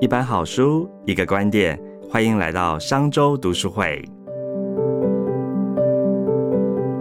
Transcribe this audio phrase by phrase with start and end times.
[0.00, 4.02] 一本好书，一个观点，欢迎来到商周读书会。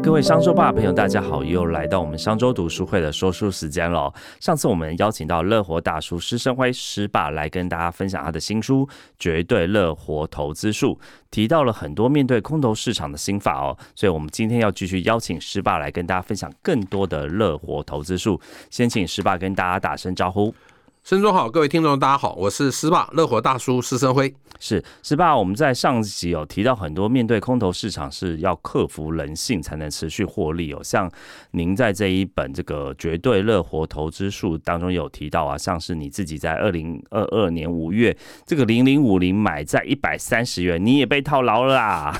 [0.03, 4.13] 各位商周吧朋友，大家好，又来到我们商周读书会的说书时间了。
[4.41, 8.85] 上次我们邀请到乐活大叔施生辉施爸来跟大家分享他的新书
[9.17, 10.95] 《绝对乐活投资术》，
[11.31, 13.77] 提到了很多面对空头市场的心法哦。
[13.95, 18.41] 所以，我们今天要继续邀请施爸来跟大家分享更多的乐活投资术。
[18.69, 20.53] 先请施爸跟大家打声招呼。
[21.03, 24.31] 深中好，各位听众，大家好，我是施爸乐活大叔施生辉。
[24.59, 30.79] 是施爸，我们在上集有提到很多，面对空头市场是要克服人性才能持续获利哦。
[30.83, 31.09] 像
[31.51, 42.15] 您在这一本这个绝对乐活投资术当中有提到啊，像是你自己在二零二二年五月这个零零五零买在一百三十元，你也被套牢了啊。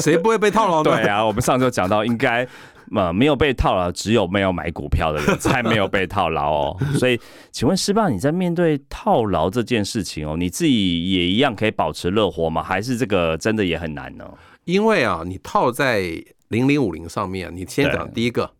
[0.00, 0.90] 谁不会被套牢呢？
[0.96, 2.48] 对啊，我们上周讲到应该。
[2.94, 6.76] 呃，没有被套牢，只有没有买股票的人才没有被套牢哦。
[6.98, 12.62] 所以，请问师爸，你在面对套牢这件事情哦，你自己也一样可以保持乐活吗？
[12.62, 14.24] 还是这个真的也很难呢？
[14.64, 16.00] 因为啊，你套在
[16.48, 18.52] 零零五零上面，你先讲第一个，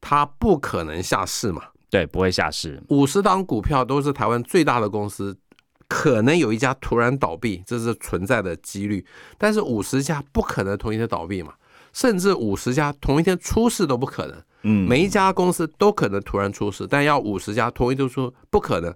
[0.00, 1.62] 它不可能下市嘛？
[1.90, 2.82] 对，不会下市。
[2.88, 5.36] 五十档股票都是台湾最大的公司，
[5.88, 9.06] 可能有一家突然倒闭，这是存在的几率。
[9.38, 11.54] 但是五十家不可能同一天倒闭嘛？
[11.98, 18.94] 甚至五十家同一天出事都不可能，嗯，每一家公司都可能突然出事，但要五十家同一天出不可能。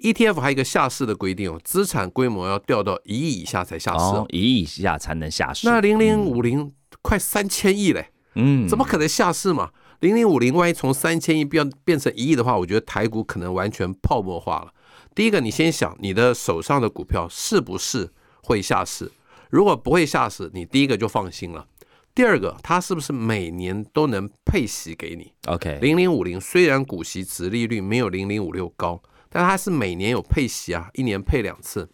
[0.00, 5.68] ETF 还有一个下市的规定哦，资产规模要掉到一亿以下才下市，一亿以下才能下市。
[5.68, 6.72] 那零零五零
[7.02, 9.68] 快三千亿嘞，嗯，怎么可能下市嘛？
[10.00, 14.72] 零零五零万一从三千亿变变成一亿的话，我觉得台股可能完全泡沫化了。
[15.14, 18.10] 第一个，你先想你的手上的股票是不是
[18.42, 19.12] 会下市？
[19.50, 21.66] 如果不会下市，你第一个就放心了。
[22.14, 31.88] 第二个，它是不是每年都能配息给你？OK，零零五零虽然股息值利率没有零零五六高，但它是每年有配息啊，一年配两次。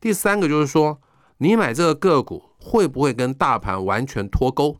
[0.00, 1.00] 第三个就是说，
[1.38, 4.78] 你买这个个股会不会跟大盘完全脱钩？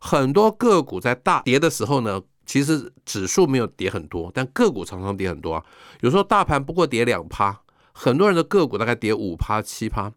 [0.00, 5.64] 很多个股在大跌的时候呢，其实指数没有跌很多，但个股常常跌很多啊。
[6.00, 7.60] 有时候大盘不过跌两趴，
[7.92, 10.10] 很多人的个股大概跌五趴七趴。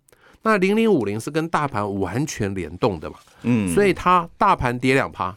[0.43, 3.17] 那零零五零是跟大盘完全联动的嘛？
[3.43, 5.35] 嗯，所以它大盘跌两趴，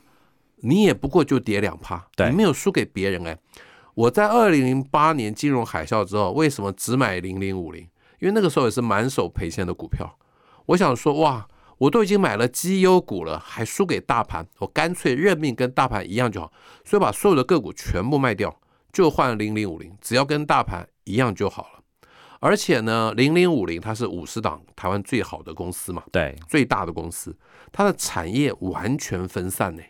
[0.56, 3.38] 你也不过就跌两趴，你，没有输给别人哎。
[3.94, 7.82] 我在二零零八年金融海啸之后，为什么只买零零五零？
[8.18, 10.18] 因为那个时候也是满手赔钱的股票。
[10.66, 11.46] 我想说，哇，
[11.78, 16.52] 我都已经买了绩优股了，还输给大盘，我干脆认命跟大盘一样就好。
[16.84, 18.54] 所以把所有的个股全部卖掉，
[18.92, 21.75] 就换零零五零，只要跟大盘一样就好了。
[22.40, 27.36] 而且呢，零零五零它是五十档台湾最好的公司嘛，对，最大的公司，
[27.72, 29.82] 它的产业完全分散呢，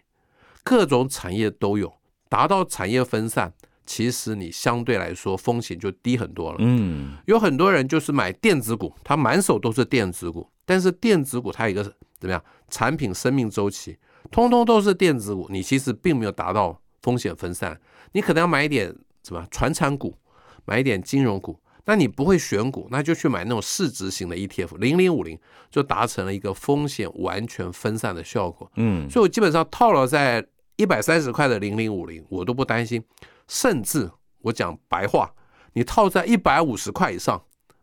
[0.63, 1.93] 各种产业都有，
[2.29, 3.53] 达到产业分散，
[3.85, 6.59] 其实你相对来说风险就低很多了。
[6.61, 11.83] 嗯，有很多人就是买电子股，他满手都是电子股，但是电子股它有一个
[12.19, 13.99] 怎么样，产品生命周期，
[14.31, 17.81] 通通都是电子股，你其实并没有达到风险分散，
[18.13, 20.17] 你可能要买一点什么传产股，
[20.65, 21.59] 买一点金融股。
[21.89, 25.39] 那你不会选股，那就去买那种市值型的 ETF，零零五零
[25.71, 28.71] 就达成了一个风险完全分散的效果。
[28.75, 33.03] 嗯，所以我基本上套牢在一百三十块的零零五零，我都不担心。
[33.47, 34.11] 甚至
[34.41, 35.33] 我讲白话，
[35.75, 37.41] 你套在一百五十块以上，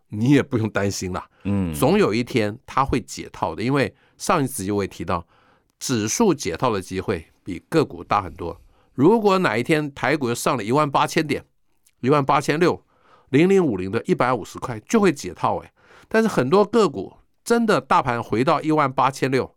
[0.10, 1.26] 你也不用担心了。
[1.46, 5.26] 嗯，总有一天它会解套的，因为上一次就会提到，
[5.80, 8.60] 指数解套的机会比个股大很多。
[8.94, 11.46] 如果哪一天台股又上了一万八千点，
[12.02, 12.84] 一万八千六。
[13.34, 15.74] 零零五零的一百五十块就会解套哎，
[16.08, 17.12] 但是很多个股
[17.44, 19.56] 真的大盘回到一万八千六，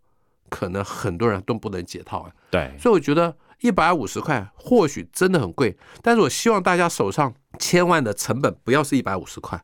[0.48, 2.32] 可能很多人都不能解套哎。
[2.50, 9.62] 对，所以我觉得一百五十块或许真的很贵，但是我希望大家手上千万的成本不要是一百五十块。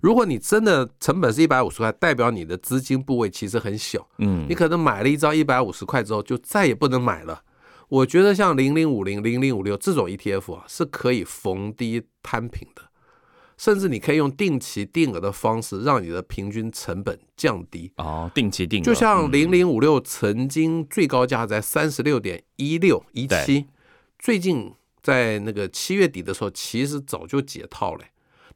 [0.00, 7.42] 如果你真的成本是一百五十块，代表你的资金部位其实很小，嗯，你可能买了一张一百五十块之后就再也不能买了。
[7.88, 12.82] 我觉得像零零五零、零零五六这种 ETF 啊，是可以逢低摊平的。
[13.60, 17.92] 甚至你可以用定期定额的方式，让你的平均成本降低。
[17.98, 23.66] 哦，定期定额，就像零零五六曾经最高价在三十六点一六一七，
[24.18, 24.72] 最近
[25.02, 28.04] 在那个七月底的时候，其实早就解套了。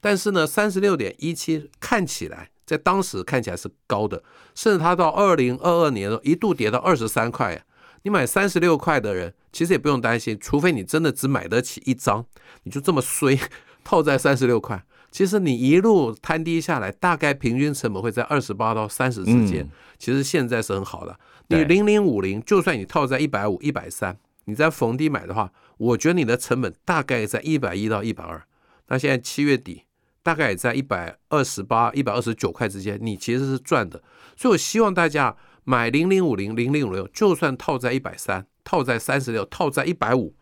[0.00, 4.22] 但是呢，三十六点一七看起来在当时看起来是高的，
[4.54, 7.62] 甚至它到二零二二年一度跌到二十三块。
[8.04, 12.24] 你买三十六块的人，其实也不用担心，除非你真的只买得起一张，
[12.62, 13.38] 你就这么衰
[13.84, 14.82] 套在三十六块。
[15.14, 19.70] 其实你一路摊低下来，大概平均成本会在二十八到三十之间。
[19.96, 21.16] 其实现在是很好的。
[21.46, 28.42] 你零零五零，就算你套在一百五、一百三，你在逢低买的话，我觉得你的成本大概在一百一到一百二。
[28.88, 29.84] 那现在七月底
[30.24, 34.02] 大概也在一百二十八、一百二十九块之间，你其实是赚的。
[34.36, 40.34] 所以我希望大家买零零五零、零零五六，就算套在一百三、套在三十六、套在一百五，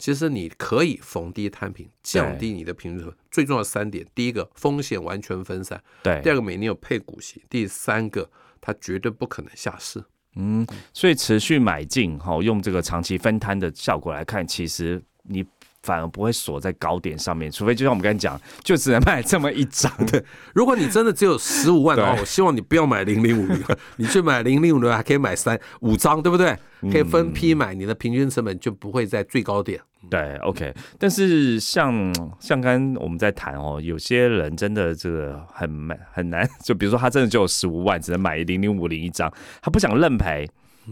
[0.00, 8.28] 其实你可以逢低摊平，降低你的平均最重要的三点：第一个，风险完全分散；对，第二个，每年有配股息；第三个，
[8.60, 10.02] 它绝对不可能下市。
[10.34, 15.44] 嗯，所以持续买进哈，用这个长期分摊的效果来看，其实你。
[15.82, 19.90] 反而不会锁在高点上面，除非就像我们刚才讲，就只能买这么一张。
[20.06, 20.22] 对，
[20.54, 23.62] 如果你真的只有十五万的话，我希望你不要买零零五零，
[23.96, 26.56] 你去买零零五零还可以买三五张，对不对？
[26.92, 29.80] 可以分批买，你的平均成本就不会在最高点。
[30.08, 30.74] 对，OK。
[30.98, 31.92] 但是像
[32.40, 35.70] 像刚我们在谈哦，有些人真的这个很
[36.10, 39.30] 很难，就比如说他真的就有十五万，只能买零零五零一张，
[39.60, 40.48] 他不想认赔。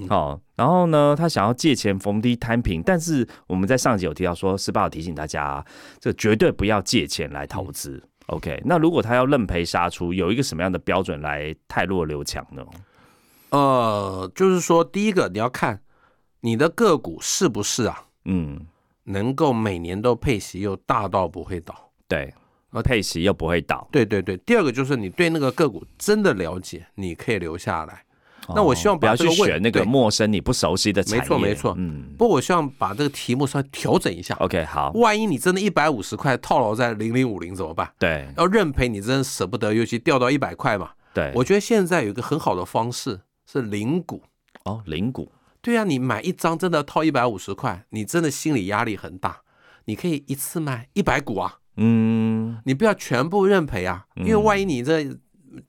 [0.07, 5.65] 好，然后呢，他想要借钱逢低摊平，但是我们在上集有提到说，十八有提醒大家，
[5.99, 8.03] 这绝对不要借钱来投资。
[8.27, 12.63] OK，那如果他要认赔杀出，有一个什么样的标准来太弱留强呢？
[13.51, 15.81] 呃，就是说，第一个你要看
[16.41, 18.67] 你的个股是不是啊，嗯，
[19.05, 22.35] 能够每年都配息又大到不会倒，对，
[22.71, 24.37] 而配息又不会倒，对对对。
[24.37, 28.05] 第二个就是你对那个个股真的了解，你可以留下来。
[28.55, 31.21] 那我希望不要去选那个陌生你不熟悉的产业。
[31.21, 32.05] 没错没错，嗯。
[32.17, 34.35] 不过我希望把这个题目稍微调整一下。
[34.37, 34.91] OK，好。
[34.93, 37.91] 万一你真的一百五十块套牢在零零五零怎么办？
[37.99, 40.91] 对，要认赔你真的舍不得，尤其掉到一百块嘛。
[41.13, 44.23] 对，我觉得现在有一个很好的方式是零股。
[44.65, 45.31] 哦，零股。
[45.61, 49.43] 对呀，你买一张真的套一百五十块，你真的心理压力很大。
[49.85, 51.59] 你可以一次卖一百股啊。
[51.77, 52.59] 嗯。
[52.65, 55.07] 你不要全部认赔啊，因为万一你这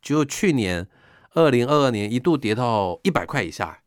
[0.01, 0.87] 就去年。
[1.33, 3.79] 二零二二年一度跌到一百块以下，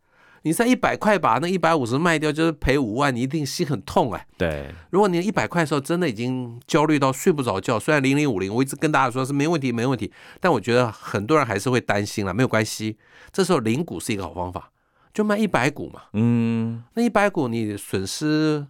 [0.43, 4.27] 你在一百块把那一百五十卖掉，就是赔五万，你一定心很痛哎。
[4.37, 12.33] 对，如果你一百块的时候真的已经焦虑到睡不着觉，虽然零零五零我一直跟大家说是没问题没问题，但我觉得很多人还是会担心了。
[12.35, 12.97] 没有关系，
[13.33, 14.71] 这时候零股是一个好方法，
[15.13, 16.03] 就卖一百股嘛。
[16.13, 18.67] 嗯，那一百股你损失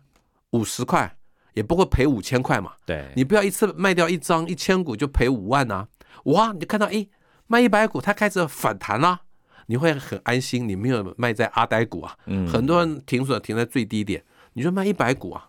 [0.51, 1.17] 五十块，
[1.55, 2.73] 也不会赔五千块嘛。
[2.85, 5.89] 对，你不要一次卖掉一张一千股就赔五万呐。
[6.25, 7.07] 哇，你就看到哎。
[7.47, 9.21] 卖一百股，它开始反弹啦，
[9.67, 10.69] 你会很安心。
[10.69, 12.17] 你没有卖在阿呆股啊，
[12.51, 14.25] 很多人停损停在最低点，
[14.55, 15.49] 你就卖一百股啊，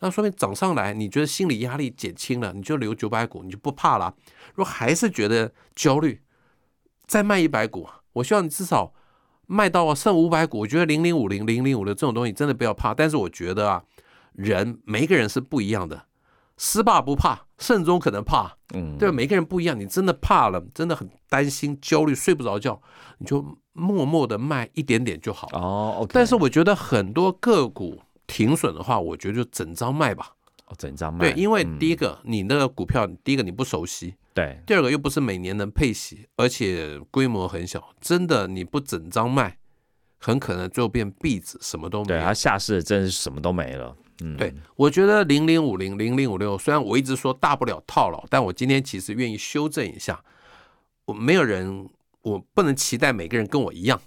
[0.00, 4.14] 那说明涨上来，你觉得心理压力减轻了，你就留九百股，你就不怕了。
[4.54, 6.20] 如果还是觉得焦虑，
[7.06, 8.92] 再卖一百股，我希望你至少
[9.46, 10.60] 卖到剩五百股。
[10.60, 13.82] 我觉得零零五零、零零五的这种东西真的不要怕，但是我觉得啊，
[14.32, 16.06] 人每一个人是不一样的。
[16.56, 19.14] 失败不怕，慎终可能怕，嗯，对吧？
[19.14, 22.80] 每个人不一样，你真的怕了，真的很担心、焦虑、睡不着觉，
[23.18, 26.06] 你就默默的卖一点点就好哦。
[26.10, 30.30] 但是我觉得很多个股停损的话，我觉得就整张卖吧。
[30.66, 31.30] 哦，整张卖。
[31.30, 39.58] 对，因为第一个，你那个股票，第一个你不熟悉，对；第二个又不是每年能配息，而且规模很小，真的你不整张卖，
[40.18, 42.08] 很可能最后变壁纸，什么都没。
[42.08, 43.96] 对，它下市真是什么都没了。
[44.22, 50.24] 嗯，对，我觉得零零五零零零五六，虽然我一直说大不了套牢，但我今天其实愿意修正一下。
[51.06, 51.90] 我没有人，
[52.22, 54.00] 我不能期待每个人跟我一样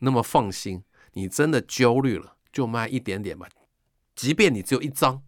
[0.00, 0.82] 那么放心。
[1.14, 3.48] 你真的焦虑了，就卖一点点吧。
[4.14, 5.22] 即便你只有一张，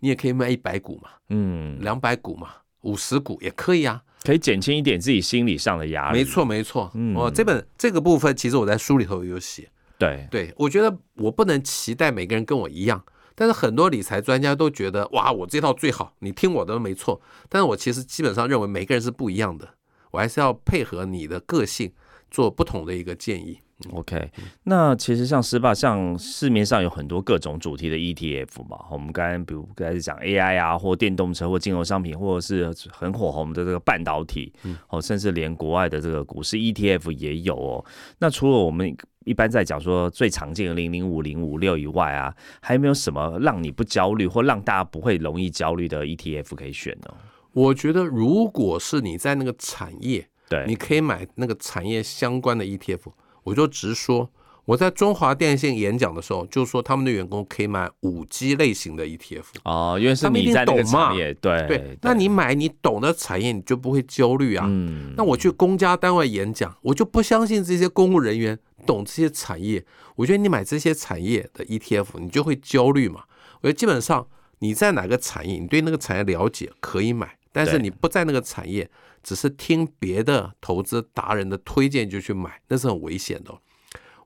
[0.00, 6.18] 你也可以卖一百股嘛，嗯，两百股嘛，五十股也可以啊，可以减轻一点自己心理上的压力。
[6.18, 6.90] 没错，没错。
[7.14, 9.70] 哦，这本这个部分其实我在书里头有写。
[9.98, 13.04] 对，对我觉得我不能期待每个人跟我一样。
[13.36, 17.20] 但是很多理财专家都觉得，哇，我这套最好，你听我的没错。
[17.48, 19.68] 但是我其实基本上认为每个人是不一样的，
[20.12, 21.92] 我还是要配合你的个性
[22.30, 23.58] 做不同的一个建议。
[23.92, 24.30] OK，
[24.62, 34.52] 那其实像失霸，像市面上有很多各种主题的 ETF 嘛，我们刚刚比如刚才讲 AI 啊，或电动车，或金融商品，或者是很火红的这个半导体，
[34.88, 37.84] 哦，甚至连国外的这个股市 ETF 也有哦。
[38.20, 47.12] 那除了我们一般在讲说最常见的零零五零五六以外啊，还有没有什么让你不焦虑或让大家不会容易焦虑的 ETF 可以选呢？
[47.52, 53.12] 我觉得，如果是你在那个产业，对，你可以买那个产业相关的 ETF。
[53.44, 54.30] 我就直说，
[54.64, 61.98] 我在中华电信演讲的时候，就说他们的员工可以买五 G 类型的 ETF 哦，因为是你在那个产业，对对。
[62.02, 64.64] 那你买你懂的产业，你就不会焦虑啊。
[64.68, 65.12] 嗯。
[65.16, 69.84] 那我去公家单位演讲，我就不相信这些公务人员懂这些产业。
[70.16, 73.24] 我觉得你买这些产业的 ETF，你就会焦虑嘛。
[73.60, 74.26] 我觉得基本上
[74.60, 78.90] 你在哪个产业，你对那个产业了解可以买，但是你不在那个产业。
[79.24, 83.52] 只是听别的投资达人的推荐就去买，那是很危险的。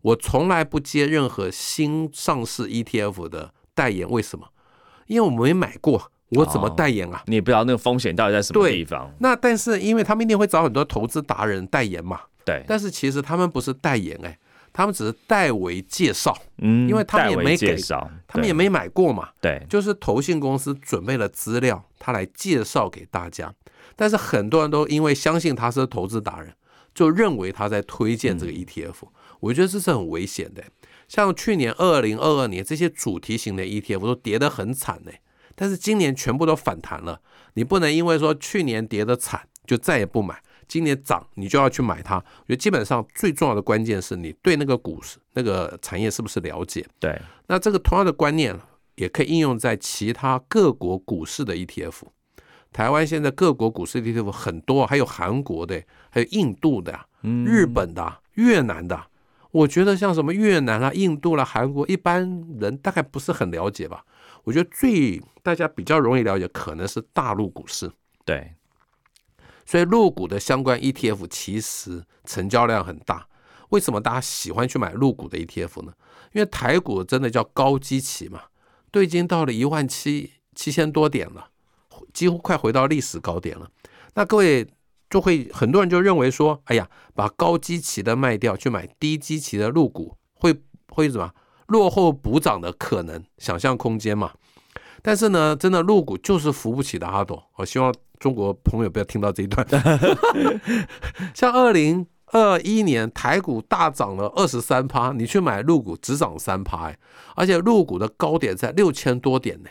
[0.03, 4.49] 我从来不接任何新上市 ETF 的代言，为什么？
[5.07, 7.23] 因为我没买过，我怎么代言啊？
[7.27, 9.11] 你也不知道那个风险到底在什么地方。
[9.21, 12.21] 那但是因为他们一定会找很多投资达人代言嘛。
[12.45, 12.63] 对。
[12.69, 14.39] 但是其实他们不是代言哎，
[14.73, 16.37] 他们只是代为介绍。
[16.59, 16.89] 嗯。
[16.89, 17.77] 因为他们也没给，
[18.27, 19.31] 他们也没买过嘛。
[19.41, 19.67] 对。
[19.69, 23.53] 就是投信公司准备了资料，他来介绍给大家。
[24.01, 26.55] 但是很多人都因为相信他是投资达人，
[26.95, 29.09] 就认为他在推荐这个 ETF。
[29.41, 30.63] 我觉得这是很危险的。
[31.09, 35.11] 像去年二零二二年这些主题型的 ETF 都跌得很惨呢，
[35.57, 37.21] 但是今年全部都反弹了。
[37.55, 42.17] 你不能因为说去年跌得惨就再也不买，今年涨你就要去买它。
[42.19, 46.87] 我觉得基本上最重要的关键是你对那个股市、那个产业是不是了解？
[47.01, 47.21] 对。
[47.49, 48.57] 那这个同样的观念
[48.95, 52.03] 也可以应用在其他各国股市的 ETF。
[52.73, 59.07] 台湾现在各国股市 ETF 很多，还有韩国的，还有印度的，日本的，越南的。
[59.51, 64.05] 我觉得像什么越南啦、印度啦、韩国，一般人大概不是很了解吧。
[64.45, 67.91] 我觉得最大家比较容易了解，可能是大陆股市。
[68.25, 68.55] 对，
[69.65, 73.27] 所以陆股的相关 ETF 其实成交量很大。
[73.71, 75.93] 为什么大家喜欢去买陆股的 ETF 呢？
[76.33, 78.43] 因为台股真的叫高基期嘛，
[78.91, 81.49] 都已经到了一万七七千多点了，
[82.13, 83.69] 几乎快回到历史高点了。
[84.15, 84.67] 那各位。
[85.11, 90.55] 就会很多人就认为说，哎呀，把高基期的卖掉去买低基期的入股，会
[90.91, 91.31] 会什么
[91.69, 94.33] 落后补涨的可能想象空间嘛？
[95.01, 97.43] 但是呢，真的入股就是扶不起的阿斗。
[97.57, 99.67] 我希望中国朋友不要听到这一段。
[101.35, 106.95] 像二零二一年台股大涨了二十三趴，你去买入股只涨三趴，
[107.35, 109.71] 而且入股的高点在六千多点呢。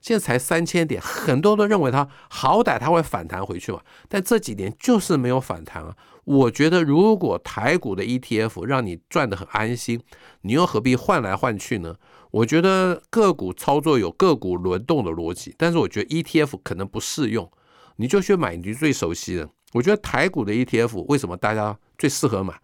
[0.00, 5.96] 现在才三千点，很多都认为它好歹它会反弹回去嘛，但这几年就是没有反弹啊。
[6.24, 10.00] 我觉得如果台股的 ETF 让你赚得很安心，
[10.42, 11.96] 你又何必换来换去呢？
[12.30, 17.50] 我觉得个股操作有个股轮动的逻辑，但是我觉得 ETF 可能不适用，
[17.96, 19.48] 你就去买你最熟悉的。
[19.72, 22.54] 我觉得台股的 ETF 为什么大家最适合买？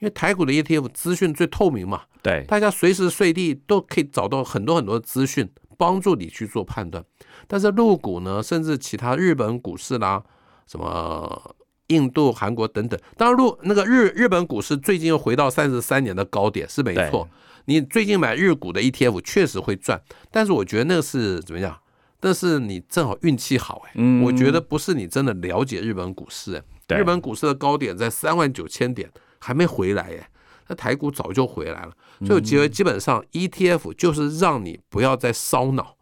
[0.00, 5.48] 因为台股的 ETF 资讯最透明嘛，对，大家随时随地都可以找到很多很多的资讯。
[5.82, 7.04] 帮助你去做判断，
[7.48, 10.22] 但是入股呢，甚至其他日本股市啦，
[10.68, 11.56] 什么
[11.88, 17.28] 印度、韩国等等，当然入那个日日本股市最近又回到三十三年的高点是没错。
[17.64, 21.76] 你最近买日股的 ETF 确实会赚，但是我觉得那个是怎么样？
[22.20, 26.62] 但是你正好运气好哎，我觉得不是你真的了解日本股市哎。
[26.96, 29.10] 日本股市的高点在三万九千点，
[29.40, 30.30] 还没回来哎。
[30.72, 35.96] 那台股早就回来了，所以我觉得基本上 ETF 就是让你不要再烧脑，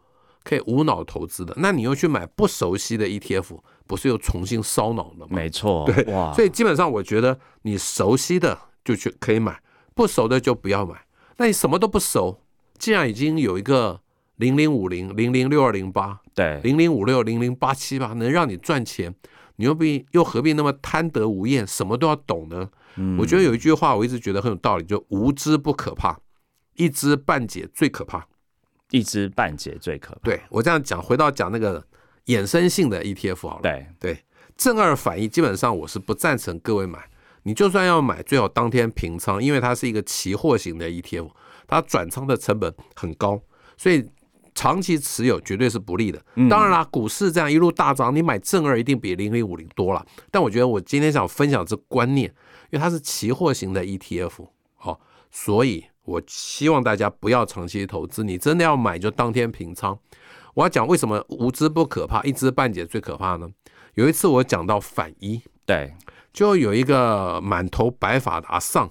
[0.45, 1.53] 可以无脑投资的。
[1.57, 5.27] 那你又去买不熟悉的 ETF，不是又重新烧脑了吗？
[5.29, 9.61] 没错，对，所以基本上我觉得你熟悉的就去可以买，
[9.93, 11.05] 不熟的就不要买。
[11.35, 12.39] 那你什么都不熟，
[12.77, 13.99] 既然已经有一个
[14.37, 19.13] 零零五零、零零六二零八、对，零零五六、零零八七八能让你赚钱，
[19.57, 22.69] 你又必又何必那么贪得无厌，什么都要懂呢？
[23.17, 26.19] 我觉得有一句话我一直觉得很有道理，就无知不可怕，
[26.75, 28.27] 一知半解最可怕。
[28.91, 30.19] 一知半解最可怕。
[30.23, 31.81] 对我这样讲，回到讲那个
[32.25, 33.61] 衍生性的 ETF 好了。
[33.61, 34.17] 对对，
[34.57, 37.09] 正二反一，基本上我是不赞成各位买。
[37.43, 41.31] 你就算要买，最好当天平仓，因为它是一个期货型的 ETF，
[41.67, 43.41] 它转仓的成本很高，
[43.77, 44.05] 所以
[44.53, 46.23] 长期持有绝对是不利的。
[46.49, 50.05] 当然啦，股市这样一路大涨，你买正二一定比零零五零多了。
[50.29, 52.31] 但我觉得我今天想分享这观念。
[52.71, 54.99] 因为它是期货型的 ETF，好，
[55.29, 58.23] 所以我希望大家不要长期投资。
[58.23, 59.99] 你真的要买，就当天平仓。
[60.53, 63.49] 我要讲为什么无知不可怕，一知半解最可怕呢？
[63.93, 65.93] 有一次我讲到反一，对，
[66.33, 68.89] 就有一个满头白发的阿尚，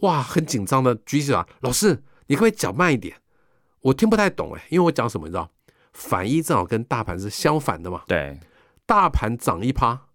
[0.00, 3.16] 哇，很紧张的举起来，老师，你可不可以讲慢一点？
[3.80, 5.50] 我听不太懂哎，因为我讲什么你知道？
[5.92, 8.38] 反一正好跟大盘是相反的嘛，对，
[8.84, 10.08] 大盘涨一趴，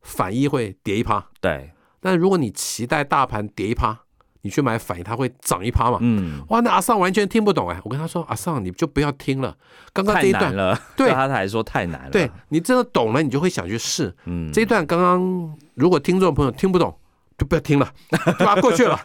[0.00, 1.72] 反一会跌一趴，对。
[2.02, 3.96] 但如果你期待大盘跌一趴，
[4.44, 5.98] 你去买反应，它会涨一趴嘛？
[6.00, 7.80] 嗯，哇，那阿尚完全听不懂哎！
[7.84, 9.56] 我跟他说，阿尚，你就不要听了，
[9.92, 12.10] 刚刚这一段了， 对他来说太难了。
[12.10, 14.12] 对你真的懂了，你就会想去试。
[14.24, 16.92] 嗯，这一段刚刚如果听众朋友听不懂，
[17.38, 18.98] 就不要听了， 就把它过去了。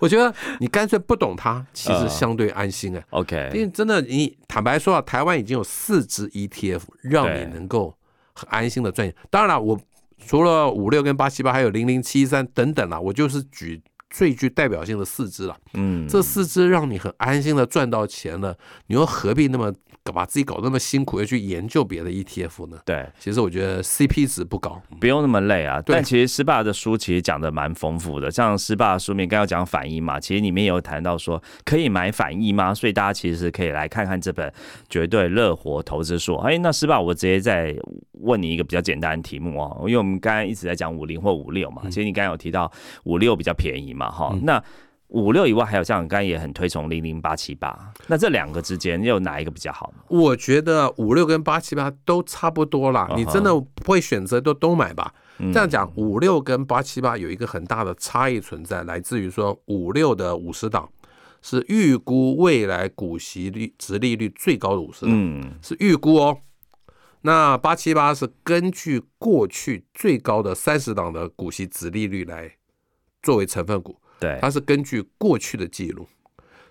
[0.00, 3.04] 我觉得你干脆不懂它，其实相对安心哎。
[3.10, 7.96] OK，因为真的，你坦白说啊，台湾已经有四只 ETF 让你能够
[8.32, 9.16] 很安心的赚钱。
[9.30, 9.78] 当然了，我。
[10.26, 15.56] 除了五六跟八七八，还有零零七三等等啦，我就是举最具代表性的四只了。
[15.74, 19.72] 嗯，这四只让你很安心的赚到钱了，你又何必那么？
[20.10, 22.78] 把自己搞那么辛苦，要去研究别的 ETF 呢？
[22.84, 25.80] 对，其实我觉得 CP 值不高，不用那么累啊。
[25.84, 32.74] 但其实施霸的书其实讲的蛮丰富的，像施霸的书面刚要讲反应嘛，其实里面有谈到说可以买反应吗？
[32.74, 34.48] 所以大家其实可以来看看这本
[34.88, 36.34] 《绝对乐活投资书》。
[36.38, 37.76] 哎，那施霸，我直接再
[38.14, 42.70] 问你一个比较简单的题目哦，因为我们刚刚一直在讲五零或五六嘛，其实你刚刚有提到
[43.04, 44.62] 五六比较便宜嘛，哈，那。
[45.12, 50.02] 五六以外，还有像刚才也很推崇零零八七八，那这两个之间又哪一个比较好呢？
[50.08, 53.12] 我觉得五六跟八七八都差不多啦。
[53.14, 55.12] 你真的不会选择都都买吧？
[55.52, 60.88] 这样讲，五六跟八七八有一个很大的差异存在，来自于说五六的五十档
[61.42, 66.38] 是预估未来股息率、值利率最高的五十档，是预估哦。
[67.20, 72.52] 那八七八是根据过去最高的三十档的股息值利率来
[73.22, 73.98] 作为成分股。
[74.22, 76.06] 对，它是根据过去的记录，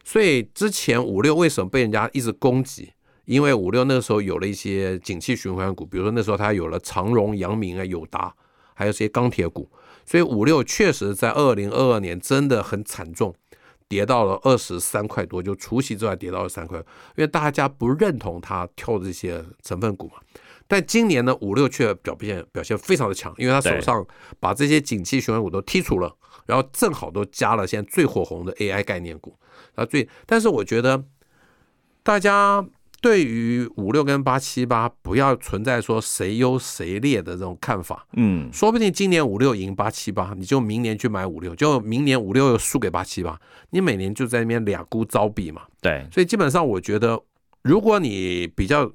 [0.03, 2.93] 所以之前五六为什么被人家一直攻击？
[3.25, 8.34] 因为五六那个时候有了一些景气循环股，比如说那时候它有了长荣、阳明啊、友达，
[8.74, 9.70] 还有些钢铁股，
[10.05, 13.34] 所以五六确实在二零二二年真的很惨重，
[13.88, 16.86] 跌到了二十三块多，就除夕之外跌到了三块，因
[17.17, 20.15] 为大家不认同它跳这些成分股嘛。
[20.67, 24.05] 但今年呢，五六却表现表现非常的强，因为他手上
[24.39, 26.15] 把这些景气循环股都剔除了。
[26.45, 29.38] 然后正好都加了现在最火红的 AI 概念股，
[29.75, 31.03] 啊最，但是我觉得
[32.03, 32.65] 大家
[33.00, 47.19] 对于五六跟八七八不要存在说谁优谁劣的这种看法，嗯，说不定今年五六赢八七八，你就明年去买五六，就明年五六又输给八七八，你每年就在那边两股招比嘛，对，所以基本上我觉得，
[47.63, 48.91] 如果你比较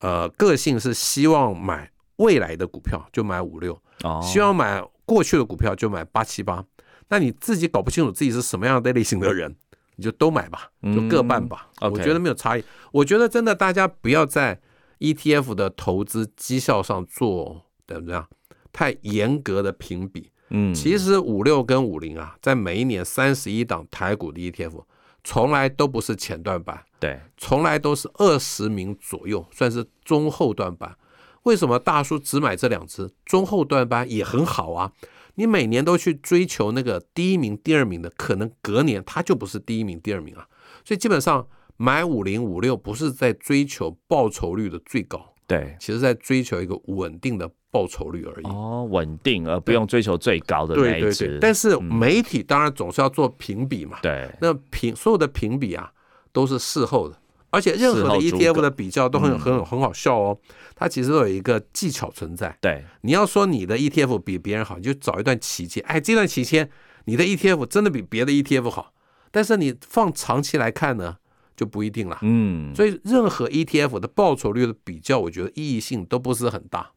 [0.00, 4.82] 呃个性是希望买未来的股票，就买五六，哦，希望买。
[5.04, 6.64] 过去的股票就买八七八，
[7.08, 9.54] 那你自己搞不清楚自己是什么样的类型的人，
[9.96, 11.68] 你就都买吧，就各半吧。
[11.80, 12.64] 我觉得没有差异。
[12.92, 14.60] 我觉得真的大家不要在
[15.00, 18.28] ETF 的投资绩效上做怎么样
[18.72, 20.30] 太严格的评比。
[20.50, 24.84] 嗯，其实五六跟五零啊，在每一年三十一档台股的 ETF，
[25.24, 30.96] 从来都不是前段板，对，从来都是二十名左右，算是中后段班。
[31.44, 34.92] 为什么大叔只买这两只中后段班也很好啊？
[35.34, 40.46] 你每年都去追求那个第一名、第二名的，可能隔年他就不是第一名、第二名啊。
[40.84, 48.44] 所以基本上买五零五六不是在追求报酬率的最高，对，其实在追求一个稳定的报酬率而已。
[48.44, 51.38] 哦，稳定而不用追求最高的那一只。
[51.40, 55.90] 但是媒体当然总是要做评比嘛，对，那评所有的评比啊
[56.30, 57.18] 都是事后的。
[57.52, 60.38] 而且任何的 ETF 的比较都很很很好笑哦，
[60.74, 62.56] 它其实都有一个技巧存在。
[62.60, 66.68] 对，你要说你的 ETF 比别人好，你就找一段期间，哎，这段期间
[67.04, 68.92] 你的 ETF 真的比别的 ETF 好，
[69.30, 71.16] 但是你放长期来看呢，
[71.54, 72.18] 就不一定了。
[72.22, 76.90] 嗯，所以任何 ETF 的报酬率的比较，我觉得意义性都不是很大。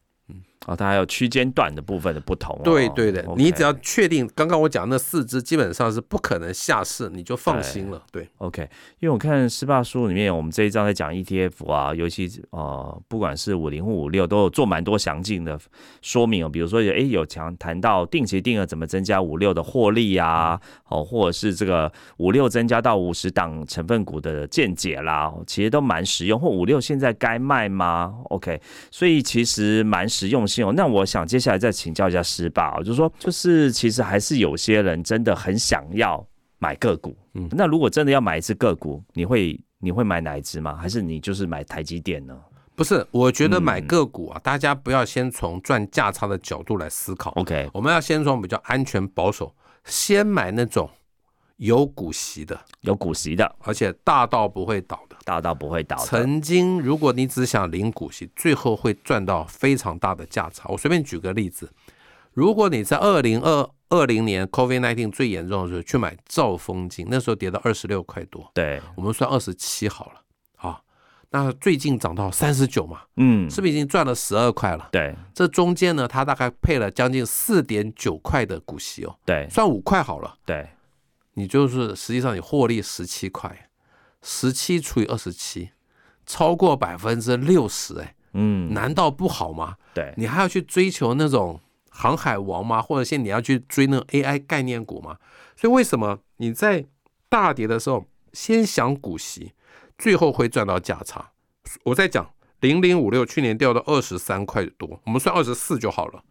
[0.66, 2.60] 啊，它还有区间段的部分的不同。
[2.64, 8.02] 对对的，你只要确定刚刚我讲那四只基本上是不可能下市，你就放心了。
[8.10, 8.68] 对，OK。
[8.98, 15.56] 因为我看四霸书里面，我们这一章在讲 ETF 啊，尤其呃，不管是五零或五六，都有做蛮多详尽的
[16.02, 16.48] 说明哦。
[16.48, 26.40] 比如说有哎有强谈到定期定额怎么增加五六的获利啊，哦，或者是这个五六增加到五十档成分股的见解啦，其实都蛮实用。
[26.40, 30.44] 或五六现在该卖吗？OK，所以其实蛮实用。
[30.74, 36.24] 那我想接下来再请教一下施霸，就是说，就是其实还是有些人真的很想要
[36.58, 40.76] 买个股，嗯，那如果真的要买一只个股，你会你会买哪一只吗？
[40.76, 42.36] 还是你就是买台积电呢？
[42.74, 50.90] 不是，我觉得买个股啊，大家不要先从赚价差的角度来思考，OK，我们要先从比较安全保守，先买那种
[51.56, 55.16] 有股息的，有股息的，而且大到不会倒的。
[55.24, 55.96] 大到不会倒。
[55.96, 60.68] 曾经，如果你只想领股息，最后会赚到非常大的价差。
[60.68, 61.68] 我随便举个例子，
[62.32, 70.20] 如果你在二零二二零年 COVID nineteen 最严重的时候去买兆丰金，那时候跌到二十六块多，对，我们算二十七好了。
[70.56, 70.80] 啊。
[71.30, 74.88] 那最近涨到三十九嘛，嗯，是不是已经赚了十二块了？
[74.92, 80.66] 对，这中间呢，它大概配了将近四点九块的股息哦，对，算五块好了，对，
[81.36, 83.70] 你就是实际上你获利十七块。
[84.22, 85.70] 十七除以二十七，
[86.26, 89.76] 超过百分之六十，哎，嗯，难道不好吗？
[89.94, 92.82] 对，你还要去追求那种航海王吗？
[92.82, 95.18] 或者现在你要去追那种 AI 概念股吗？
[95.54, 96.84] 所以为什么你在
[97.28, 99.52] 大跌的时候先想股息，
[99.96, 101.30] 最后会赚到价差？
[101.84, 102.28] 我在讲
[102.60, 106.24] 零零五六去年掉到二十三块多，我们算二十四就好了，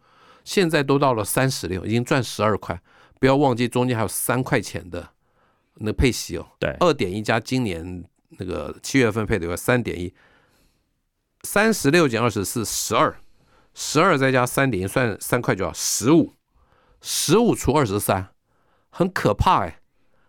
[0.44, 2.78] 现在都到了三十六，已经赚十二块。
[3.26, 5.08] 不不要忘记中间还有三块钱的
[5.78, 6.46] 那配息哦。
[6.60, 8.04] 对，二点一加今年
[8.38, 10.14] 那个七月份配的有三点一，
[11.42, 13.18] 三十六减二十四十二，
[13.74, 16.34] 十二再加三点一算三块就要十五，
[17.02, 18.28] 十五除二十三，
[18.90, 19.80] 很可怕哎，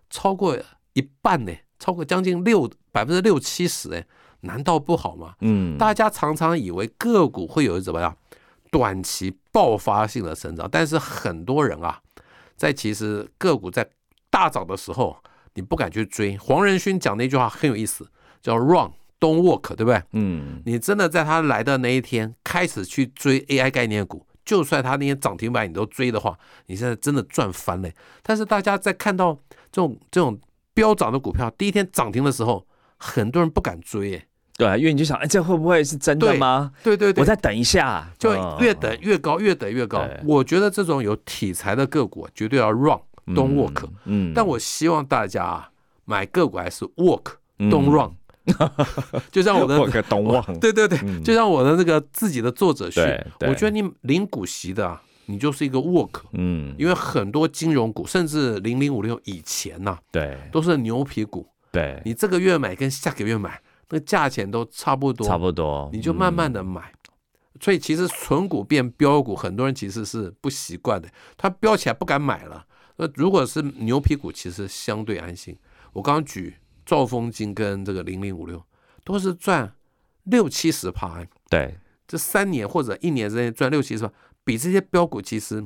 [0.09, 0.57] 超过
[0.93, 4.07] 一半呢，超过将近六百分之六七十哎，
[4.39, 5.35] 难道不好吗？
[5.41, 8.17] 嗯，大家常常以为个股会有怎么样
[8.71, 12.01] 短期爆发性的成长，但是很多人啊，
[12.57, 13.87] 在其实个股在
[14.29, 15.15] 大涨的时候，
[15.53, 16.37] 你不敢去追。
[16.37, 18.09] 黄仁勋讲那句话很有意思，
[18.41, 20.03] 叫 “run don't walk”，对不对？
[20.11, 27.89] 嗯，你真的在他来的那一天开始去追 AI 概念股，就算他那些涨停板你都追的话，你现在真的赚翻了。
[28.21, 29.39] 但是大家在看到
[29.71, 30.39] 这种这种
[30.73, 32.67] 飙涨的股票第一天涨停的时候，
[32.97, 34.25] 很多人不敢追，哎。
[34.57, 36.71] 对，因为你就想，哎，这会不会是真的吗？
[36.83, 40.03] 对对对，我再等一下，就越等越高，越等越高。
[40.25, 43.83] 我觉得这种有题材的个股绝对要 run，don't walk。
[44.05, 45.69] 嗯，但我希望大家啊，
[46.05, 48.11] 买个股还是 walk，don't run。
[49.29, 52.99] 就像我的 don't walk， 对对对，就像我的那个自己的作者序，
[53.41, 56.21] 我觉得你领股息的，啊你就是一个 walk。
[56.31, 61.45] 嗯，因为很多金融股，甚至零零五六以前呐，对，都是牛皮股。
[61.71, 63.61] 对，你这个月买跟下个月买。
[63.89, 66.93] 那价钱都差不多，差不多，你就慢慢的买。
[67.59, 72.67] 所以其实纯股变标股，很多人其实是不习惯的，他标起来不敢买了。
[72.97, 75.57] 那如果是牛皮股，其实相对安心。
[75.93, 78.61] 我刚刚举兆丰金跟这个零零五六，
[79.03, 79.73] 都是赚
[80.25, 81.25] 六七十趴。
[81.49, 85.65] 对，这三年或者一年之内赚六七十趴，比这些标股其实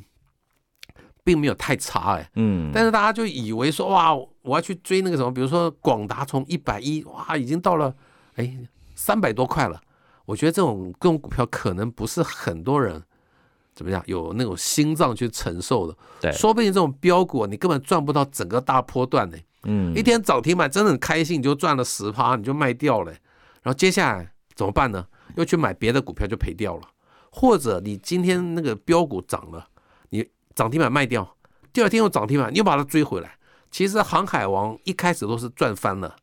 [1.25, 2.31] 并没有太差哎。
[2.35, 2.71] 嗯。
[2.73, 7.93] 但是大家就以为说哇，我要去追那个什么，比如说广达从一百一哇，已经到了。
[8.41, 8.57] 哎，
[8.95, 9.79] 三百多块了，
[10.25, 13.03] 我觉得这种这种股票可能不是很多人
[13.75, 15.95] 怎么样有那种心脏去承受的。
[16.19, 19.37] 对，说不定这种标股你根本赚不到整个大波段呢。
[19.63, 23.11] 嗯，一天涨停板真的很开心，你就赚了十趴，你就卖掉了。
[23.61, 25.05] 然后接下来怎么办呢？
[25.35, 26.83] 又去买别的股票就赔掉了。
[27.29, 29.67] 或者你今天那个标股涨了，
[30.09, 31.37] 你涨停板卖掉，
[31.71, 33.37] 第二天又涨停板，你又把它追回来。
[33.69, 36.15] 其实航海王一开始都是赚翻了。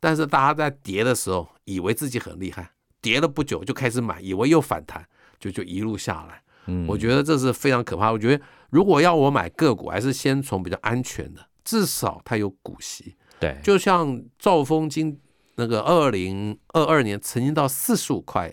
[0.00, 2.70] 但是大家在跌的时候，以为自己很厉害，
[3.02, 5.06] 跌了不久就开始买，以为又反弹，
[5.38, 6.42] 就就一路下来。
[6.68, 8.10] 嗯，我觉得这是非常可怕。
[8.10, 13.14] 我觉得如果要我买个股，还是先从比较安全的，至少它有股息。
[13.38, 15.20] 对，就像兆丰金
[15.56, 18.50] 那个二零二二年曾经到四十五块，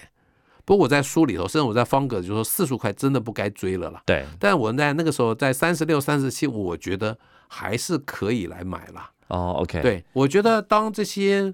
[0.66, 4.04] 不过我在书里头，甚至我在方格就说四十五块真的不该追了啦。
[4.06, 9.10] 对，但我在那个时候在三十六、三十七，我觉得还是可以来买了。
[9.28, 11.54] 哦，OK，对我觉得当这些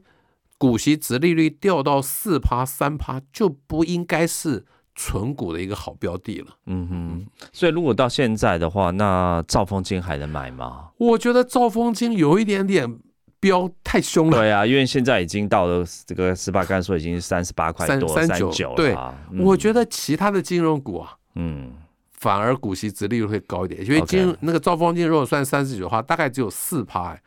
[0.60, 6.48] 股息值利率掉到四趴三趴，就不应该是纯股的一个好标的了。
[6.66, 10.90] 嗯哼，所以如果到现在的话，那兆丰金还能买吗？
[10.98, 13.00] 我觉得兆丰金有一点点
[13.40, 14.38] 标太凶了。
[14.38, 18.76] 对啊，因为现在已经到了这个十八，刚说已经是三十八块多，三九。
[18.76, 18.94] 对，
[19.40, 21.72] 我觉得其他的金融股啊，嗯，
[22.12, 27.18] 反而股息值利率会高一点，因为金那个兆丰金如果算三十九的话，大概只有四趴。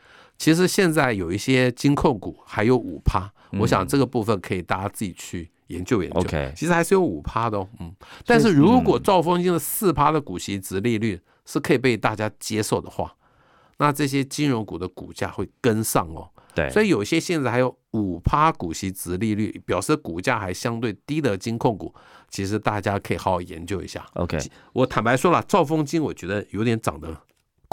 [0.43, 6.19] 其实现在有一些金控股还有五趴，我想这个部分可以大家自己去研究研究。
[6.19, 7.95] OK，其实还是有五趴的哦，嗯。
[8.27, 13.15] 但是如果兆丰金的四趴的股息值利率是可以被大家接受的话，
[13.77, 16.29] 那这些金融股的股价会跟上哦。
[16.57, 21.95] 对，所以有些现在还有五趴股息值利率，表示股价还相对低的金控股，
[22.29, 24.05] 其实大家可以好好研究一下。
[24.15, 24.41] OK，
[24.73, 27.17] 我坦白说了，兆丰金我觉得有点涨得。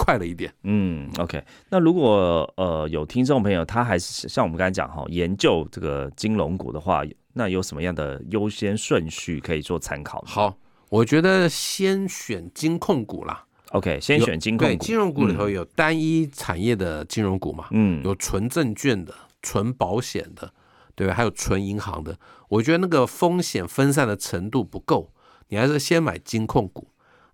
[0.02, 1.44] 快了一点，嗯，OK。
[1.68, 7.02] 那如果呃有听众朋友，他还是像我们刚才讲哈，研究这个金融股的话，
[7.34, 10.24] 那有什么样的优先顺序可以做参考？
[10.26, 10.56] 好，
[10.88, 13.44] 我觉得先选金控股啦。
[13.72, 14.82] OK，先选金控股。
[14.82, 17.66] 金融股里头有单一产业的金融股嘛？
[17.72, 20.50] 嗯，有纯证券的、纯保险的，
[20.94, 21.12] 对吧？
[21.12, 22.18] 还有纯银行的。
[22.48, 25.12] 我觉得那个风险分散的程度不够，
[25.48, 26.88] 你还是先买金控股。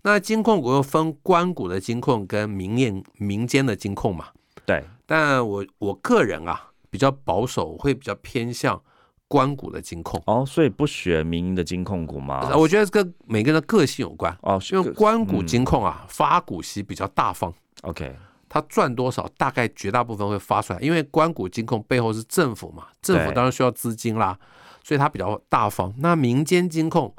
[0.07, 4.27] 那金控股又分官股的金控跟民营民间的金控嘛？
[4.64, 8.81] 对，但我我个人啊比较保守，会比较偏向
[9.27, 10.23] 官股的金控。
[10.27, 12.49] 哦，所以不选民营的金控股吗？
[12.57, 14.33] 我觉得跟每个人的个性有关。
[14.42, 17.53] 哦，因为官股金控啊发股息比较大方。
[17.83, 18.14] OK，
[18.49, 24.38] 他赚多少，大概绝大部分会发出来，因为官股金控背后是政府嘛，政府当然需要资金啦，
[24.85, 25.92] 所以它比较大方。
[25.99, 27.12] 那民间金控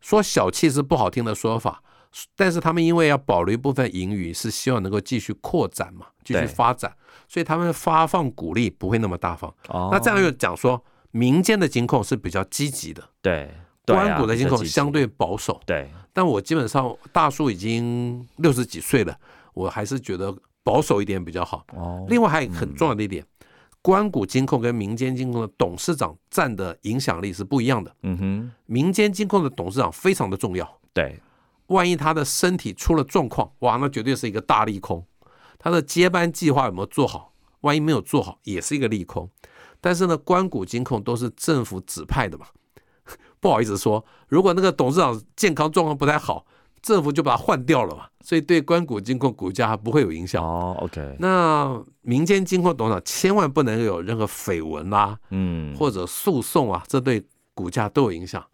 [0.00, 1.82] 说小气是不好听的说法。
[2.34, 6.92] 但是他们因为要保留一部分盈余，是希望能够继续扩展嘛，继续发展，
[7.28, 9.52] 所以他们发放鼓励不会那么大方。
[9.68, 13.50] 那这样又讲说，民间的金控是比较积极的，对，
[13.86, 15.60] 关谷的金控相对保守。
[15.64, 19.16] 对，但我基本上大叔已经六十几岁了，
[19.54, 21.64] 我还是觉得保守一点比较好。
[21.74, 23.24] 哦，另外还有很重要的一点，
[23.82, 27.94] 关谷金控跟民间金控的董事长占的影响力是不一样的。
[28.02, 30.78] 嗯哼，民间金控的董事长非常的重要。
[30.92, 31.20] 对，
[31.70, 35.04] 万一他的身体出了状况，哇，那绝对是一个大利空。
[35.58, 37.32] 他的接班计划有没有做好？
[37.62, 39.30] 万一没有做好，也是一个利空。
[39.80, 42.46] 但是呢，关谷金控都是政府指派的嘛，
[43.40, 46.44] 不好意思说，如果那个董事长健康状况不太好，
[46.82, 50.42] 政府就把他换掉了嘛，所以对关谷金控股价不会有影响。
[50.44, 51.16] 哦，OK。
[51.18, 57.22] 那民间金控董事长千万不能有任何绯闻啦，嗯，或者诉讼啊，这对
[57.54, 58.44] 股价都有影响。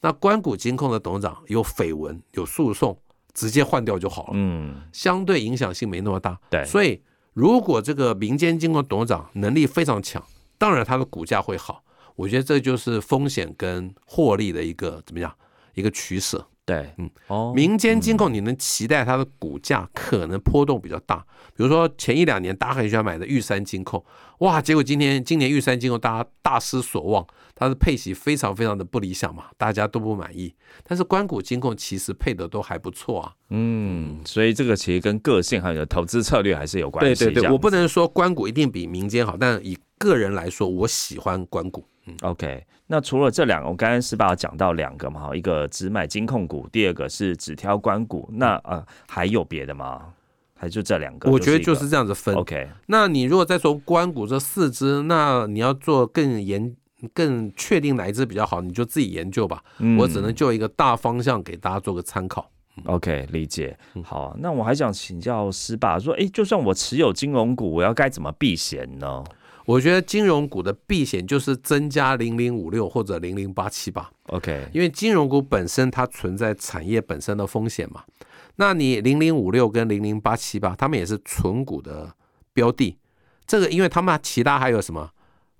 [0.00, 2.98] 那关谷金控的董事长有绯闻、有诉讼，
[3.34, 6.38] 直接换掉就好了，嗯，相对影响性没那么大。
[6.50, 10.22] 对，所以如果这个民间金控董事长能力非常强。
[10.58, 15.30] 当然，它的股价会好，我觉得这就是风险跟获利的一个怎么样
[15.74, 16.48] 一个取舍。
[16.66, 21.24] 对，嗯，哦，民间金控你能期待它的股价可能波动比较大，
[21.54, 24.04] 比如说前一两年大家很喜欢买的玉山金控，
[24.40, 27.24] 哇，结果今天今年玉山金控大家大失所望，
[27.54, 30.52] 它的配息非常非常的不理想嘛，大家都不满意。
[30.82, 37.26] 但是关谷金控其实配的都还不错啊，嗯，所以这个其实跟个性还有投资策略还是有关系。
[37.26, 41.86] 对对对，我不能说关谷一定比民间好，但以个人来说，我喜欢关谷。
[42.22, 50.02] OK，那除了这两个，我刚刚是把讲到两个嘛，一个只买金控股，第二个是只挑关股，那呃还有别的吗？
[50.58, 51.30] 还就这两个？
[51.30, 52.34] 我觉得就是这样子分。
[52.34, 56.74] OK，那你如果再从关股这四只，那你要做更严、
[57.12, 59.62] 更确定哪一只比较好，你就自己研究吧。
[59.98, 62.50] 我只能就一个大方向给大家做个参考。
[62.84, 63.76] OK，理解。
[64.02, 69.22] 好，那我还想请教师爸说，哎，就算我持有金融股，我要该怎么避险呢？
[69.66, 78.04] 我觉得金融股的避险就是增加零零五六或者零零八七八，OK，因为金融股本身它存在产业本身的风险嘛。
[78.56, 82.14] 那你零零五六跟零零八七八，他们也是纯股的
[82.54, 82.96] 标的。
[83.44, 85.10] 这个因为他们其他还有什么？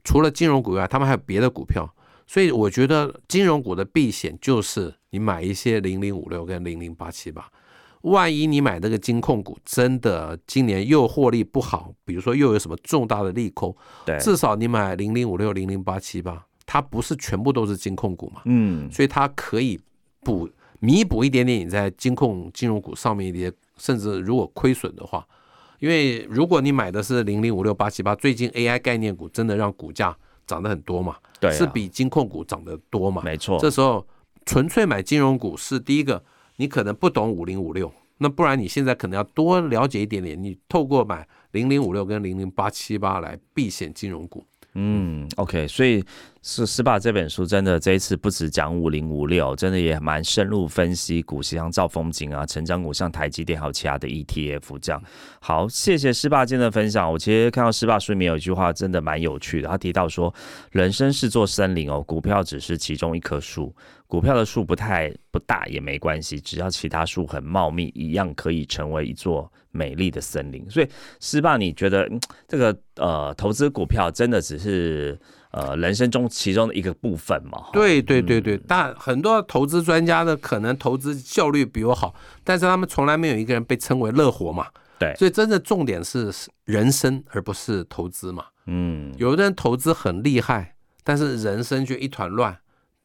[0.04, 1.92] 除了金融股以外，他们还有别的股票，
[2.28, 7.50] 所以我觉得金融股的避险就是你买一些零零五六跟零零八七八。
[8.06, 19.76] 万一你买这个金控股真的今年又获利不好，比如说又有什么重大的利空，对，至少你买零零五六零零八七八，它不是全部都是金控股嘛，嗯，所以它可以
[20.20, 25.26] 补弥补一点点你在金控金融股上面一些，甚至如果亏损的话，
[25.80, 30.16] 因为如果你买的是零零五六八七八，最近 AI 概念股真的让股价
[30.46, 34.06] 涨得很多嘛，对，是比金控股涨得多嘛，没错，这时候
[34.44, 36.22] 纯粹买金融股是第一个。
[36.56, 40.42] 你可能不懂五零五六，那不然你现在可能要多了解一点点。
[40.42, 44.44] 你透过买零零五六跟零零八七八来避险金融股。
[44.74, 46.04] 嗯，OK，所以
[46.48, 55.02] 是斯巴这本书真的这一次不止讲五零五六，真的也蛮深入分析股市，像兆丰金啊、成长股，像台积电还有其他的 ETF 这样。
[55.40, 57.10] 好，谢谢施霸今天的分享。
[57.10, 59.68] 我其实看到施霸书里面有一句话，真的蛮有趣的。
[59.68, 60.32] 他提到说，
[60.70, 63.74] 人生是座森林哦，股票只是其中一棵树。
[64.06, 70.64] 股票的树不太不大也没关系，只要其他树很茂密，一样可以成为一座美丽的森林。
[70.70, 70.86] 所以，
[71.18, 72.08] 师爸，你觉得
[72.46, 75.18] 这个呃，投资股票真的只是
[75.56, 77.70] 呃人生中其中的一个部分嘛？
[77.72, 82.14] 对对对对，但很多投资专家的可能投资效率比我好，
[82.44, 84.68] 但是他们从来没有一个人被称为乐活嘛。
[84.98, 86.32] 对，所以真的重点是
[86.64, 88.44] 人生，而不是投资嘛。
[88.66, 92.58] 嗯，有的人投资很厉害，但是人生却一团乱。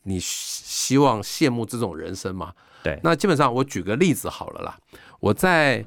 [0.03, 2.53] 你希望羡慕这种人生吗？
[2.81, 4.77] 对，那基本上我举个例子好了啦。
[5.19, 5.85] 我在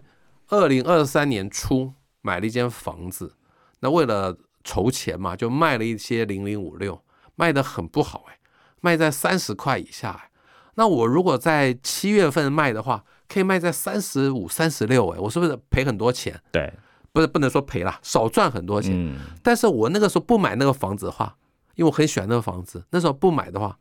[0.49, 3.35] 二零二三年初买了一间房子，
[3.81, 7.01] 那为了筹钱嘛，就卖了一些零零五六，
[7.37, 8.39] 卖的很不好哎，
[8.81, 10.31] 卖在三十块以下哎。
[10.75, 16.41] 那我如果在七月份卖的话，可以卖在三十五、三十六哎，我是不是赔很多钱？
[16.51, 16.73] 对，
[17.13, 18.93] 不是不能说赔了，少赚很多钱。
[18.93, 21.37] 嗯，但是我那个时候不买那个房子的话，
[21.77, 23.79] 因为我很喜欢那个房子，那时候不买的话。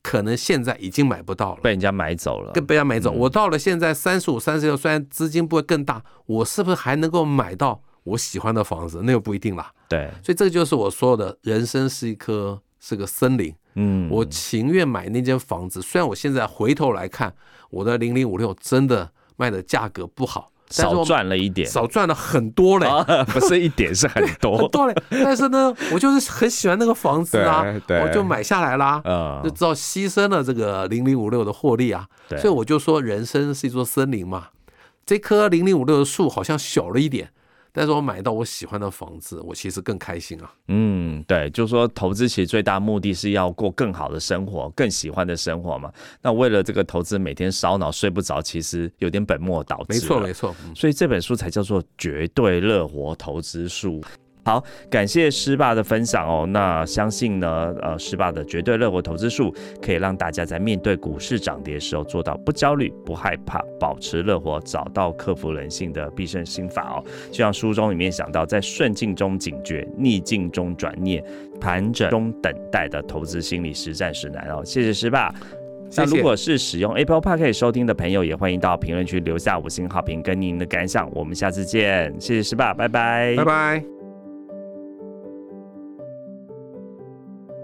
[0.00, 3.10] 可能现在已经买不到了，被人家买走了，跟被人家买走。
[3.12, 9.00] 我到了现在三十五、三十六，虽然资金不会更大，我是不是还能够买到我喜欢的房子？
[9.04, 9.72] 那又不一定啦。
[9.88, 13.54] 对，所以这就是我说的，人生是一棵是个森林。
[13.74, 17.34] 嗯，我情愿买那间房子，虽然我现在回头来看，
[17.70, 20.52] 我的零零五六真的卖的价格不好。
[20.70, 22.88] 少赚了一点，少赚了很多嘞，
[23.26, 24.94] 不是一点，是很多很多嘞。
[25.10, 27.62] 但是呢，我就是很喜欢那个房子啊，
[28.02, 29.00] 我就买下来啦，
[29.44, 32.08] 就知道牺牲了这个零零五六的获利啊。
[32.28, 34.48] 所以我就说，人生是一座森林嘛，
[35.04, 37.30] 这棵零零五六的树好像小了一点，
[37.76, 40.48] 但是我买到我喜欢的房子，我其实更开心啊。
[40.68, 45.92] 嗯，对，就是说投资其实最大目的是要过更好的生活，更喜欢的生活嘛。
[46.22, 49.86] 那为了这个投资每天烧脑睡不着，其实有点本末倒置。
[49.88, 50.54] 没错，没错。
[50.72, 54.00] 所以这本书才叫做《绝对乐活投资术》。
[54.44, 56.46] 好，感谢师爸的分享哦。
[56.46, 67.04] 那相信呢，呃，师爸的绝对乐活投资术可以让大家在面对股市涨跌的时候做到不焦虑、不害怕，保持乐活，找到克服人性的必胜心法哦。
[67.30, 71.24] 就像书中里面想到，在顺境中警觉，逆境中转念，
[71.60, 74.62] 盘整中等待的投资心理实战指南哦。
[74.64, 75.34] 谢谢师爸。
[75.96, 81.08] 那如果是使用 Apple Park 可以收听的朋友，也欢迎到评论区留下五星好评跟您的感想。
[81.14, 83.93] 我们下次见，谢谢师爸，拜拜，拜拜。